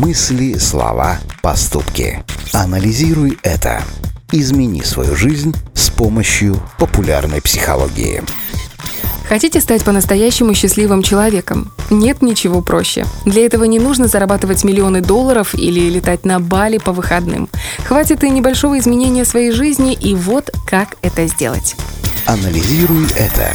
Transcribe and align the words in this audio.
Мысли, 0.00 0.54
слова, 0.54 1.18
поступки. 1.42 2.24
Анализируй 2.54 3.38
это. 3.42 3.82
Измени 4.32 4.80
свою 4.80 5.14
жизнь 5.14 5.54
с 5.74 5.90
помощью 5.90 6.56
популярной 6.78 7.42
психологии. 7.42 8.22
Хотите 9.28 9.60
стать 9.60 9.84
по-настоящему 9.84 10.54
счастливым 10.54 11.02
человеком? 11.02 11.70
Нет 11.90 12.22
ничего 12.22 12.62
проще. 12.62 13.04
Для 13.26 13.44
этого 13.44 13.64
не 13.64 13.78
нужно 13.78 14.08
зарабатывать 14.08 14.64
миллионы 14.64 15.02
долларов 15.02 15.54
или 15.54 15.90
летать 15.90 16.24
на 16.24 16.40
Бали 16.40 16.78
по 16.78 16.92
выходным. 16.92 17.50
Хватит 17.84 18.24
и 18.24 18.30
небольшого 18.30 18.78
изменения 18.78 19.26
своей 19.26 19.50
жизни, 19.50 19.92
и 19.92 20.14
вот 20.14 20.50
как 20.66 20.96
это 21.02 21.26
сделать. 21.26 21.76
Анализируй 22.24 23.04
это. 23.16 23.50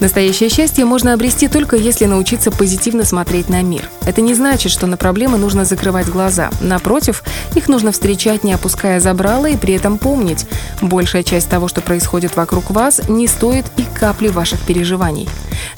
Настоящее 0.00 0.48
счастье 0.48 0.84
можно 0.84 1.12
обрести 1.12 1.48
только 1.48 1.76
если 1.76 2.04
научиться 2.04 2.52
позитивно 2.52 3.04
смотреть 3.04 3.48
на 3.48 3.62
мир. 3.62 3.88
Это 4.06 4.20
не 4.20 4.32
значит, 4.32 4.70
что 4.70 4.86
на 4.86 4.96
проблемы 4.96 5.38
нужно 5.38 5.64
закрывать 5.64 6.08
глаза. 6.08 6.50
Напротив, 6.60 7.24
их 7.56 7.68
нужно 7.68 7.90
встречать, 7.90 8.44
не 8.44 8.52
опуская 8.52 9.00
забрала, 9.00 9.48
и 9.48 9.56
при 9.56 9.74
этом 9.74 9.98
помнить, 9.98 10.46
большая 10.80 11.24
часть 11.24 11.48
того, 11.48 11.66
что 11.66 11.80
происходит 11.80 12.36
вокруг 12.36 12.70
вас, 12.70 13.08
не 13.08 13.26
стоит 13.26 13.66
и 13.76 13.84
капли 13.98 14.28
ваших 14.28 14.60
переживаний. 14.60 15.28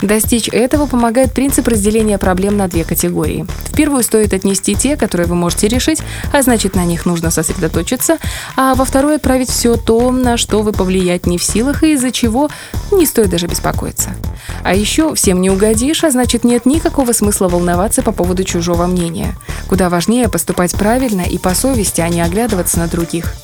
Достичь 0.02 0.48
этого 0.48 0.86
помогает 0.86 1.32
принцип 1.32 1.66
разделения 1.68 2.18
проблем 2.18 2.58
на 2.58 2.68
две 2.68 2.84
категории. 2.84 3.46
В 3.64 3.74
первую 3.74 4.02
стоит 4.02 4.34
отнести 4.34 4.74
те, 4.74 4.96
которые 4.96 5.26
вы 5.26 5.34
можете 5.34 5.68
решить, 5.68 6.02
а 6.32 6.42
значит 6.42 6.74
на 6.74 6.84
них 6.84 7.06
нужно 7.06 7.30
сосредоточиться, 7.30 8.18
а 8.56 8.74
во 8.74 8.84
вторую 8.84 9.16
отправить 9.16 9.50
все 9.50 9.76
то, 9.76 10.10
на 10.10 10.36
что 10.36 10.62
вы 10.62 10.72
повлиять 10.72 11.26
не 11.26 11.38
в 11.38 11.44
силах 11.44 11.82
и 11.82 11.92
из-за 11.92 12.10
чего 12.10 12.50
не 12.92 13.06
стоит 13.06 13.30
даже 13.30 13.46
беспокоиться 13.46 14.09
волноваться. 14.10 14.30
А 14.62 14.74
еще 14.74 15.14
всем 15.14 15.40
не 15.40 15.50
угодишь, 15.50 16.04
а 16.04 16.10
значит 16.10 16.44
нет 16.44 16.66
никакого 16.66 17.12
смысла 17.12 17.48
волноваться 17.48 18.02
по 18.02 18.12
поводу 18.12 18.44
чужого 18.44 18.86
мнения. 18.86 19.34
Куда 19.68 19.88
важнее 19.88 20.28
поступать 20.28 20.72
правильно 20.72 21.22
и 21.22 21.38
по 21.38 21.54
совести, 21.54 22.00
а 22.00 22.08
не 22.08 22.20
оглядываться 22.20 22.78
на 22.78 22.88
других. 22.88 23.34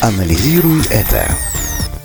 Анализируй 0.00 0.82
это. 0.90 1.26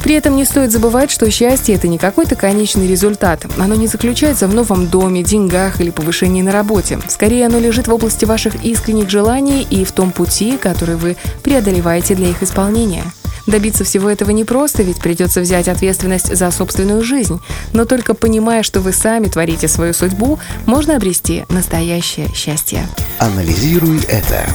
При 0.03 0.15
этом 0.15 0.35
не 0.35 0.45
стоит 0.45 0.71
забывать, 0.71 1.11
что 1.11 1.29
счастье– 1.29 1.75
это 1.75 1.87
не 1.87 1.99
какой-то 1.99 2.35
конечный 2.35 2.87
результат. 2.87 3.45
Оно 3.59 3.75
не 3.75 3.85
заключается 3.85 4.47
в 4.47 4.53
новом 4.53 4.87
доме, 4.87 5.21
деньгах 5.21 5.79
или 5.79 5.91
повышении 5.91 6.41
на 6.41 6.51
работе. 6.51 6.99
Скорее, 7.07 7.45
оно 7.45 7.59
лежит 7.59 7.87
в 7.87 7.93
области 7.93 8.25
ваших 8.25 8.65
искренних 8.65 9.11
желаний 9.11 9.61
и 9.69 9.85
в 9.85 9.91
том 9.91 10.11
пути, 10.11 10.57
который 10.57 10.95
вы 10.95 11.17
преодолеваете 11.43 12.15
для 12.15 12.29
их 12.29 12.41
исполнения. 12.41 13.03
Добиться 13.47 13.83
всего 13.83 14.09
этого 14.09 14.31
непросто, 14.31 14.83
ведь 14.83 14.99
придется 14.99 15.41
взять 15.41 15.67
ответственность 15.67 16.35
за 16.35 16.51
собственную 16.51 17.03
жизнь. 17.03 17.39
Но 17.73 17.85
только 17.85 18.13
понимая, 18.13 18.63
что 18.63 18.81
вы 18.81 18.93
сами 18.93 19.27
творите 19.27 19.67
свою 19.67 19.93
судьбу, 19.93 20.39
можно 20.65 20.95
обрести 20.95 21.45
настоящее 21.49 22.27
счастье. 22.33 22.87
Анализируй 23.19 24.01
это. 24.07 24.45